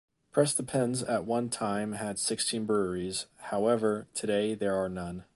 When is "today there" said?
4.15-4.75